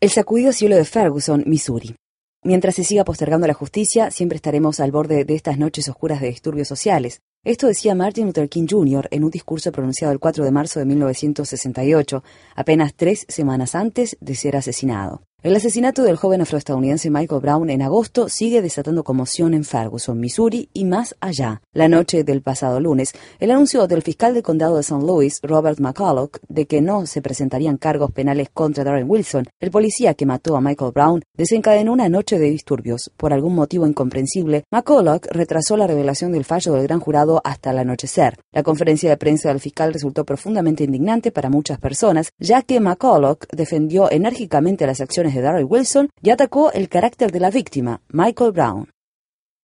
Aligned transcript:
El 0.00 0.10
sacudido 0.10 0.52
cielo 0.52 0.76
de 0.76 0.84
Ferguson, 0.84 1.42
Missouri. 1.44 1.96
Mientras 2.44 2.76
se 2.76 2.84
siga 2.84 3.04
postergando 3.04 3.48
la 3.48 3.52
justicia, 3.52 4.12
siempre 4.12 4.36
estaremos 4.36 4.78
al 4.78 4.92
borde 4.92 5.24
de 5.24 5.34
estas 5.34 5.58
noches 5.58 5.88
oscuras 5.88 6.20
de 6.20 6.28
disturbios 6.28 6.68
sociales. 6.68 7.18
Esto 7.44 7.66
decía 7.66 7.96
Martin 7.96 8.26
Luther 8.26 8.48
King 8.48 8.68
Jr. 8.70 9.08
en 9.10 9.24
un 9.24 9.30
discurso 9.32 9.72
pronunciado 9.72 10.12
el 10.12 10.20
4 10.20 10.44
de 10.44 10.52
marzo 10.52 10.78
de 10.78 10.86
1968, 10.86 12.22
apenas 12.54 12.94
tres 12.94 13.26
semanas 13.28 13.74
antes 13.74 14.16
de 14.20 14.36
ser 14.36 14.54
asesinado. 14.54 15.24
El 15.40 15.54
asesinato 15.54 16.02
del 16.02 16.16
joven 16.16 16.40
afroestadounidense 16.40 17.10
Michael 17.10 17.40
Brown 17.40 17.70
en 17.70 17.80
agosto 17.80 18.28
sigue 18.28 18.60
desatando 18.60 19.04
conmoción 19.04 19.54
en 19.54 19.62
Ferguson, 19.62 20.18
Missouri 20.18 20.68
y 20.72 20.84
más 20.84 21.14
allá. 21.20 21.62
La 21.72 21.86
noche 21.86 22.24
del 22.24 22.42
pasado 22.42 22.80
lunes, 22.80 23.12
el 23.38 23.52
anuncio 23.52 23.86
del 23.86 24.02
fiscal 24.02 24.34
del 24.34 24.42
condado 24.42 24.74
de 24.74 24.80
St. 24.80 25.00
Louis, 25.00 25.38
Robert 25.44 25.78
McCulloch, 25.78 26.38
de 26.48 26.66
que 26.66 26.80
no 26.80 27.06
se 27.06 27.22
presentarían 27.22 27.76
cargos 27.76 28.10
penales 28.10 28.48
contra 28.52 28.82
Darren 28.82 29.08
Wilson, 29.08 29.44
el 29.60 29.70
policía 29.70 30.14
que 30.14 30.26
mató 30.26 30.56
a 30.56 30.60
Michael 30.60 30.90
Brown, 30.90 31.22
desencadenó 31.36 31.92
una 31.92 32.08
noche 32.08 32.40
de 32.40 32.50
disturbios. 32.50 33.08
Por 33.16 33.32
algún 33.32 33.54
motivo 33.54 33.86
incomprensible, 33.86 34.64
McCulloch 34.72 35.24
retrasó 35.30 35.76
la 35.76 35.86
revelación 35.86 36.32
del 36.32 36.46
fallo 36.46 36.72
del 36.72 36.82
gran 36.88 36.98
jurado 36.98 37.40
hasta 37.44 37.70
el 37.70 37.78
anochecer. 37.78 38.40
La 38.50 38.64
conferencia 38.64 39.08
de 39.08 39.16
prensa 39.16 39.50
del 39.50 39.60
fiscal 39.60 39.92
resultó 39.92 40.24
profundamente 40.24 40.82
indignante 40.82 41.30
para 41.30 41.48
muchas 41.48 41.78
personas, 41.78 42.32
ya 42.40 42.62
que 42.62 42.80
McCulloch 42.80 43.46
defendió 43.52 44.10
enérgicamente 44.10 44.84
las 44.84 45.00
acciones 45.00 45.27
de 45.34 45.40
Darrell 45.40 45.66
Wilson 45.68 46.10
y 46.22 46.30
atacó 46.30 46.72
el 46.72 46.88
carácter 46.88 47.32
de 47.32 47.40
la 47.40 47.50
víctima, 47.50 48.00
Michael 48.08 48.52
Brown. 48.52 48.88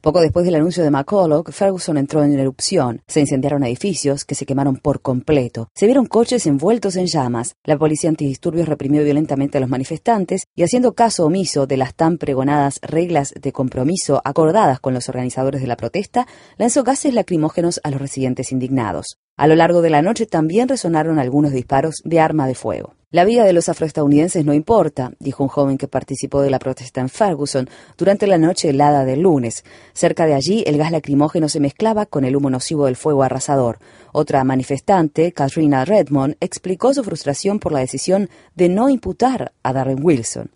Poco 0.00 0.20
después 0.20 0.46
del 0.46 0.54
anuncio 0.54 0.84
de 0.84 0.92
McCulloch, 0.92 1.50
Ferguson 1.50 1.98
entró 1.98 2.22
en 2.22 2.38
erupción. 2.38 3.02
Se 3.08 3.18
incendiaron 3.18 3.64
edificios 3.64 4.24
que 4.24 4.36
se 4.36 4.46
quemaron 4.46 4.76
por 4.76 5.02
completo. 5.02 5.68
Se 5.74 5.86
vieron 5.86 6.06
coches 6.06 6.46
envueltos 6.46 6.94
en 6.94 7.06
llamas. 7.06 7.56
La 7.64 7.76
policía 7.76 8.08
antidisturbios 8.08 8.68
reprimió 8.68 9.02
violentamente 9.02 9.58
a 9.58 9.60
los 9.60 9.68
manifestantes 9.68 10.44
y, 10.54 10.62
haciendo 10.62 10.94
caso 10.94 11.26
omiso 11.26 11.66
de 11.66 11.78
las 11.78 11.94
tan 11.94 12.16
pregonadas 12.18 12.78
reglas 12.80 13.34
de 13.40 13.52
compromiso 13.52 14.22
acordadas 14.24 14.78
con 14.78 14.94
los 14.94 15.08
organizadores 15.08 15.60
de 15.60 15.66
la 15.66 15.76
protesta, 15.76 16.28
lanzó 16.58 16.84
gases 16.84 17.12
lacrimógenos 17.12 17.80
a 17.82 17.90
los 17.90 18.00
residentes 18.00 18.52
indignados. 18.52 19.18
A 19.38 19.46
lo 19.46 19.54
largo 19.54 19.82
de 19.82 19.90
la 19.90 20.02
noche 20.02 20.26
también 20.26 20.68
resonaron 20.68 21.20
algunos 21.20 21.52
disparos 21.52 22.02
de 22.04 22.18
arma 22.18 22.48
de 22.48 22.56
fuego. 22.56 22.94
La 23.12 23.24
vida 23.24 23.44
de 23.44 23.52
los 23.52 23.68
afroestadounidenses 23.68 24.44
no 24.44 24.52
importa, 24.52 25.12
dijo 25.20 25.44
un 25.44 25.48
joven 25.48 25.78
que 25.78 25.86
participó 25.86 26.42
de 26.42 26.50
la 26.50 26.58
protesta 26.58 27.00
en 27.00 27.08
Ferguson 27.08 27.70
durante 27.96 28.26
la 28.26 28.36
noche 28.36 28.70
helada 28.70 29.04
del 29.04 29.20
lunes. 29.20 29.64
Cerca 29.92 30.26
de 30.26 30.34
allí, 30.34 30.64
el 30.66 30.76
gas 30.76 30.90
lacrimógeno 30.90 31.48
se 31.48 31.60
mezclaba 31.60 32.04
con 32.04 32.24
el 32.24 32.34
humo 32.34 32.50
nocivo 32.50 32.86
del 32.86 32.96
fuego 32.96 33.22
arrasador. 33.22 33.78
Otra 34.12 34.42
manifestante, 34.42 35.30
Katrina 35.30 35.84
Redmond, 35.84 36.34
explicó 36.40 36.92
su 36.92 37.04
frustración 37.04 37.60
por 37.60 37.70
la 37.70 37.78
decisión 37.78 38.28
de 38.56 38.68
no 38.68 38.88
imputar 38.88 39.52
a 39.62 39.72
Darren 39.72 40.04
Wilson. 40.04 40.50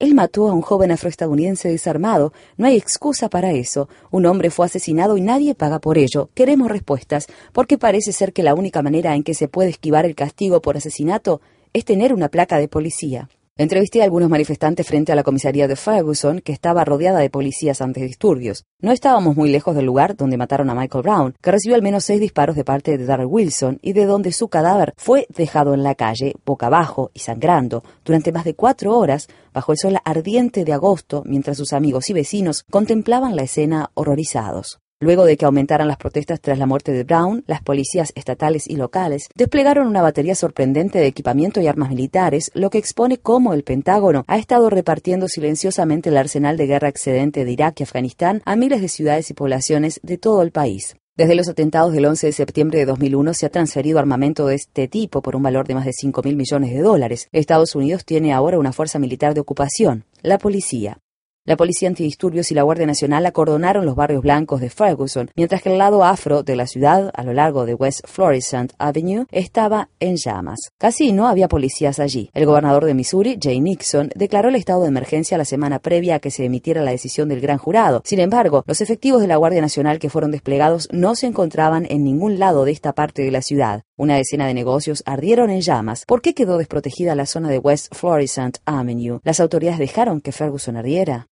Él 0.00 0.14
mató 0.14 0.48
a 0.48 0.54
un 0.54 0.62
joven 0.62 0.90
afroestadounidense 0.92 1.68
desarmado. 1.68 2.32
No 2.56 2.66
hay 2.66 2.76
excusa 2.76 3.28
para 3.28 3.52
eso. 3.52 3.90
Un 4.10 4.24
hombre 4.24 4.48
fue 4.48 4.64
asesinado 4.64 5.18
y 5.18 5.20
nadie 5.20 5.54
paga 5.54 5.78
por 5.78 5.98
ello. 5.98 6.30
Queremos 6.34 6.70
respuestas, 6.70 7.26
porque 7.52 7.76
parece 7.76 8.12
ser 8.12 8.32
que 8.32 8.42
la 8.42 8.54
única 8.54 8.80
manera 8.80 9.14
en 9.14 9.22
que 9.22 9.34
se 9.34 9.46
puede 9.46 9.68
esquivar 9.68 10.06
el 10.06 10.14
castigo 10.14 10.62
por 10.62 10.78
asesinato 10.78 11.42
es 11.74 11.84
tener 11.84 12.14
una 12.14 12.30
placa 12.30 12.58
de 12.58 12.66
policía. 12.66 13.28
Entrevisté 13.60 14.00
a 14.00 14.04
algunos 14.04 14.30
manifestantes 14.30 14.86
frente 14.86 15.12
a 15.12 15.14
la 15.14 15.22
comisaría 15.22 15.68
de 15.68 15.76
Ferguson, 15.76 16.40
que 16.40 16.50
estaba 16.50 16.82
rodeada 16.82 17.18
de 17.18 17.28
policías 17.28 17.82
antidisturbios. 17.82 18.64
No 18.80 18.90
estábamos 18.90 19.36
muy 19.36 19.50
lejos 19.50 19.76
del 19.76 19.84
lugar 19.84 20.16
donde 20.16 20.38
mataron 20.38 20.70
a 20.70 20.74
Michael 20.74 21.02
Brown, 21.02 21.34
que 21.42 21.50
recibió 21.50 21.76
al 21.76 21.82
menos 21.82 22.04
seis 22.04 22.22
disparos 22.22 22.56
de 22.56 22.64
parte 22.64 22.96
de 22.96 23.04
Darrell 23.04 23.28
Wilson 23.30 23.78
y 23.82 23.92
de 23.92 24.06
donde 24.06 24.32
su 24.32 24.48
cadáver 24.48 24.94
fue 24.96 25.26
dejado 25.28 25.74
en 25.74 25.82
la 25.82 25.94
calle, 25.94 26.36
boca 26.46 26.68
abajo 26.68 27.10
y 27.12 27.18
sangrando, 27.18 27.84
durante 28.02 28.32
más 28.32 28.46
de 28.46 28.54
cuatro 28.54 28.96
horas, 28.96 29.28
bajo 29.52 29.72
el 29.72 29.78
sol 29.78 29.98
ardiente 30.06 30.64
de 30.64 30.72
agosto, 30.72 31.22
mientras 31.26 31.58
sus 31.58 31.74
amigos 31.74 32.08
y 32.08 32.14
vecinos 32.14 32.64
contemplaban 32.70 33.36
la 33.36 33.42
escena 33.42 33.90
horrorizados. 33.92 34.80
Luego 35.02 35.24
de 35.24 35.38
que 35.38 35.46
aumentaran 35.46 35.88
las 35.88 35.96
protestas 35.96 36.42
tras 36.42 36.58
la 36.58 36.66
muerte 36.66 36.92
de 36.92 37.04
Brown, 37.04 37.42
las 37.46 37.62
policías 37.62 38.12
estatales 38.16 38.68
y 38.68 38.76
locales 38.76 39.28
desplegaron 39.34 39.86
una 39.86 40.02
batería 40.02 40.34
sorprendente 40.34 40.98
de 40.98 41.06
equipamiento 41.06 41.58
y 41.58 41.68
armas 41.68 41.88
militares, 41.88 42.50
lo 42.52 42.68
que 42.68 42.76
expone 42.76 43.16
cómo 43.16 43.54
el 43.54 43.64
Pentágono 43.64 44.24
ha 44.26 44.36
estado 44.36 44.68
repartiendo 44.68 45.26
silenciosamente 45.26 46.10
el 46.10 46.18
arsenal 46.18 46.58
de 46.58 46.66
guerra 46.66 46.88
excedente 46.88 47.46
de 47.46 47.50
Irak 47.50 47.80
y 47.80 47.84
Afganistán 47.84 48.42
a 48.44 48.56
miles 48.56 48.82
de 48.82 48.88
ciudades 48.88 49.30
y 49.30 49.34
poblaciones 49.34 50.00
de 50.02 50.18
todo 50.18 50.42
el 50.42 50.50
país. 50.50 50.96
Desde 51.16 51.34
los 51.34 51.48
atentados 51.48 51.94
del 51.94 52.04
11 52.04 52.26
de 52.26 52.32
septiembre 52.34 52.78
de 52.78 52.84
2001 52.84 53.32
se 53.32 53.46
ha 53.46 53.50
transferido 53.50 53.98
armamento 53.98 54.48
de 54.48 54.56
este 54.56 54.86
tipo 54.86 55.22
por 55.22 55.34
un 55.34 55.42
valor 55.42 55.66
de 55.66 55.76
más 55.76 55.86
de 55.86 55.94
5 55.94 56.22
mil 56.24 56.36
millones 56.36 56.74
de 56.74 56.80
dólares. 56.82 57.28
Estados 57.32 57.74
Unidos 57.74 58.04
tiene 58.04 58.34
ahora 58.34 58.58
una 58.58 58.74
fuerza 58.74 58.98
militar 58.98 59.32
de 59.32 59.40
ocupación, 59.40 60.04
la 60.20 60.36
policía. 60.36 60.98
La 61.46 61.56
policía 61.56 61.88
antidisturbios 61.88 62.50
y 62.50 62.54
la 62.54 62.64
Guardia 62.64 62.86
Nacional 62.86 63.24
acordonaron 63.24 63.86
los 63.86 63.96
barrios 63.96 64.22
blancos 64.22 64.60
de 64.60 64.68
Ferguson, 64.68 65.30
mientras 65.34 65.62
que 65.62 65.72
el 65.72 65.78
lado 65.78 66.04
afro 66.04 66.42
de 66.42 66.54
la 66.54 66.66
ciudad, 66.66 67.10
a 67.14 67.24
lo 67.24 67.32
largo 67.32 67.64
de 67.64 67.72
West 67.72 68.06
Florissant 68.06 68.74
Avenue, 68.76 69.24
estaba 69.32 69.88
en 70.00 70.16
llamas. 70.16 70.70
Casi 70.76 71.12
no 71.12 71.28
había 71.28 71.48
policías 71.48 71.98
allí. 71.98 72.28
El 72.34 72.44
gobernador 72.44 72.84
de 72.84 72.92
Missouri, 72.92 73.38
Jay 73.40 73.58
Nixon, 73.58 74.10
declaró 74.14 74.50
el 74.50 74.56
estado 74.56 74.82
de 74.82 74.88
emergencia 74.88 75.38
la 75.38 75.46
semana 75.46 75.78
previa 75.78 76.16
a 76.16 76.18
que 76.18 76.30
se 76.30 76.44
emitiera 76.44 76.82
la 76.82 76.90
decisión 76.90 77.30
del 77.30 77.40
gran 77.40 77.56
jurado. 77.56 78.02
Sin 78.04 78.20
embargo, 78.20 78.62
los 78.66 78.82
efectivos 78.82 79.22
de 79.22 79.28
la 79.28 79.36
Guardia 79.36 79.62
Nacional 79.62 79.98
que 79.98 80.10
fueron 80.10 80.32
desplegados 80.32 80.88
no 80.92 81.14
se 81.14 81.26
encontraban 81.26 81.86
en 81.88 82.04
ningún 82.04 82.38
lado 82.38 82.66
de 82.66 82.72
esta 82.72 82.92
parte 82.92 83.22
de 83.22 83.30
la 83.30 83.40
ciudad. 83.40 83.84
Una 84.00 84.16
decena 84.16 84.46
de 84.46 84.54
negocios 84.54 85.02
ardieron 85.04 85.50
en 85.50 85.60
llamas. 85.60 86.06
¿Por 86.06 86.22
qué 86.22 86.32
quedó 86.32 86.56
desprotegida 86.56 87.14
la 87.14 87.26
zona 87.26 87.50
de 87.50 87.58
West 87.58 87.94
Florissant 87.94 88.56
Avenue? 88.64 89.20
¿Las 89.24 89.40
autoridades 89.40 89.78
dejaron 89.78 90.22
que 90.22 90.32
Ferguson 90.32 90.78
ardiera? 90.78 91.26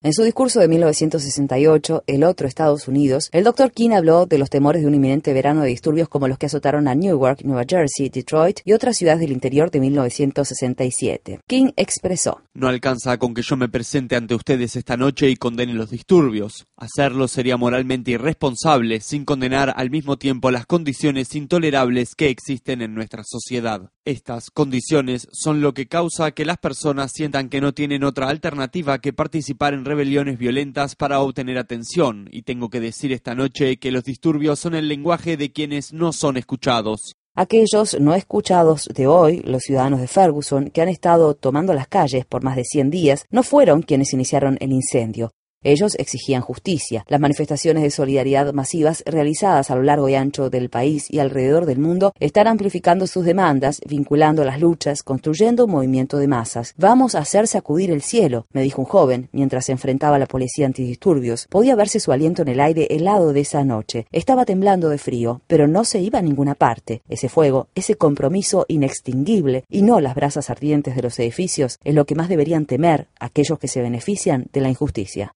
En 0.00 0.12
su 0.12 0.22
discurso 0.22 0.60
de 0.60 0.68
1968, 0.68 2.04
El 2.06 2.22
otro 2.22 2.46
Estados 2.46 2.86
Unidos, 2.86 3.28
el 3.32 3.42
Dr. 3.42 3.72
King 3.72 3.90
habló 3.90 4.26
de 4.26 4.38
los 4.38 4.48
temores 4.48 4.80
de 4.80 4.86
un 4.86 4.94
inminente 4.94 5.32
verano 5.32 5.62
de 5.62 5.70
disturbios 5.70 6.08
como 6.08 6.28
los 6.28 6.38
que 6.38 6.46
azotaron 6.46 6.86
a 6.86 6.94
Newark, 6.94 7.42
Nueva 7.42 7.64
Jersey, 7.68 8.08
Detroit 8.08 8.60
y 8.64 8.74
otras 8.74 8.96
ciudades 8.96 9.18
del 9.18 9.32
interior 9.32 9.72
de 9.72 9.80
1967. 9.80 11.40
King 11.48 11.72
expresó: 11.74 12.42
No 12.54 12.68
alcanza 12.68 13.18
con 13.18 13.34
que 13.34 13.42
yo 13.42 13.56
me 13.56 13.68
presente 13.68 14.14
ante 14.14 14.36
ustedes 14.36 14.76
esta 14.76 14.96
noche 14.96 15.30
y 15.30 15.34
condene 15.34 15.74
los 15.74 15.90
disturbios. 15.90 16.68
Hacerlo 16.76 17.26
sería 17.26 17.56
moralmente 17.56 18.12
irresponsable 18.12 19.00
sin 19.00 19.24
condenar 19.24 19.74
al 19.76 19.90
mismo 19.90 20.16
tiempo 20.16 20.52
las 20.52 20.64
condiciones 20.66 21.34
intolerables 21.34 22.14
que 22.14 22.28
existen 22.28 22.82
en 22.82 22.94
nuestra 22.94 23.24
sociedad. 23.24 23.90
Estas 24.08 24.50
condiciones 24.50 25.28
son 25.32 25.60
lo 25.60 25.74
que 25.74 25.86
causa 25.86 26.30
que 26.30 26.46
las 26.46 26.56
personas 26.56 27.12
sientan 27.12 27.50
que 27.50 27.60
no 27.60 27.74
tienen 27.74 28.04
otra 28.04 28.30
alternativa 28.30 29.02
que 29.02 29.12
participar 29.12 29.74
en 29.74 29.84
rebeliones 29.84 30.38
violentas 30.38 30.96
para 30.96 31.20
obtener 31.20 31.58
atención, 31.58 32.26
y 32.32 32.40
tengo 32.40 32.70
que 32.70 32.80
decir 32.80 33.12
esta 33.12 33.34
noche 33.34 33.76
que 33.76 33.90
los 33.90 34.04
disturbios 34.04 34.60
son 34.60 34.74
el 34.74 34.88
lenguaje 34.88 35.36
de 35.36 35.52
quienes 35.52 35.92
no 35.92 36.14
son 36.14 36.38
escuchados. 36.38 37.16
Aquellos 37.34 38.00
no 38.00 38.14
escuchados 38.14 38.88
de 38.94 39.06
hoy, 39.06 39.42
los 39.44 39.64
ciudadanos 39.64 40.00
de 40.00 40.08
Ferguson, 40.08 40.70
que 40.70 40.80
han 40.80 40.88
estado 40.88 41.34
tomando 41.34 41.74
las 41.74 41.86
calles 41.86 42.24
por 42.24 42.42
más 42.42 42.56
de 42.56 42.64
100 42.64 42.88
días, 42.88 43.26
no 43.28 43.42
fueron 43.42 43.82
quienes 43.82 44.14
iniciaron 44.14 44.56
el 44.60 44.72
incendio. 44.72 45.32
Ellos 45.64 45.96
exigían 45.98 46.40
justicia. 46.40 47.04
Las 47.08 47.20
manifestaciones 47.20 47.82
de 47.82 47.90
solidaridad 47.90 48.52
masivas 48.52 49.02
realizadas 49.04 49.70
a 49.70 49.74
lo 49.74 49.82
largo 49.82 50.08
y 50.08 50.14
ancho 50.14 50.50
del 50.50 50.70
país 50.70 51.06
y 51.10 51.18
alrededor 51.18 51.66
del 51.66 51.80
mundo 51.80 52.12
están 52.20 52.46
amplificando 52.46 53.08
sus 53.08 53.24
demandas, 53.24 53.80
vinculando 53.84 54.44
las 54.44 54.60
luchas, 54.60 55.02
construyendo 55.02 55.64
un 55.64 55.72
movimiento 55.72 56.18
de 56.18 56.28
masas. 56.28 56.74
Vamos 56.76 57.16
a 57.16 57.18
hacer 57.18 57.48
sacudir 57.48 57.90
el 57.90 58.02
cielo, 58.02 58.46
me 58.52 58.62
dijo 58.62 58.82
un 58.82 58.86
joven 58.86 59.28
mientras 59.32 59.66
se 59.66 59.72
enfrentaba 59.72 60.14
a 60.14 60.20
la 60.20 60.26
policía 60.26 60.64
antidisturbios. 60.64 61.48
Podía 61.48 61.74
verse 61.74 61.98
su 61.98 62.12
aliento 62.12 62.42
en 62.42 62.48
el 62.48 62.60
aire 62.60 62.86
helado 62.90 63.32
de 63.32 63.40
esa 63.40 63.64
noche. 63.64 64.06
Estaba 64.12 64.44
temblando 64.44 64.88
de 64.88 64.98
frío, 64.98 65.42
pero 65.48 65.66
no 65.66 65.82
se 65.84 65.98
iba 65.98 66.20
a 66.20 66.22
ninguna 66.22 66.54
parte. 66.54 67.02
Ese 67.08 67.28
fuego, 67.28 67.66
ese 67.74 67.96
compromiso 67.96 68.64
inextinguible 68.68 69.64
y 69.68 69.82
no 69.82 70.00
las 70.00 70.14
brasas 70.14 70.50
ardientes 70.50 70.94
de 70.94 71.02
los 71.02 71.18
edificios 71.18 71.80
es 71.82 71.96
lo 71.96 72.04
que 72.04 72.14
más 72.14 72.28
deberían 72.28 72.64
temer 72.64 73.08
aquellos 73.18 73.58
que 73.58 73.66
se 73.66 73.82
benefician 73.82 74.46
de 74.52 74.60
la 74.60 74.68
injusticia. 74.68 75.32